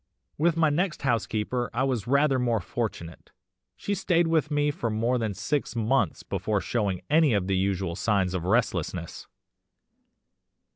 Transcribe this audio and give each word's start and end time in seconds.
"With 0.35 0.57
my 0.57 0.71
next 0.71 1.03
housekeeper 1.03 1.69
I 1.75 1.83
was 1.83 2.07
rather 2.07 2.39
more 2.39 2.59
fortunate. 2.59 3.29
She 3.75 3.93
stayed 3.93 4.25
with 4.25 4.49
me 4.49 4.71
for 4.71 4.89
more 4.89 5.19
than 5.19 5.35
six 5.35 5.75
months 5.75 6.23
before 6.23 6.59
showing 6.59 7.03
any 7.07 7.33
of 7.33 7.45
the 7.45 7.55
usual 7.55 7.95
signs 7.95 8.33
of 8.33 8.43
restlessness. 8.43 9.27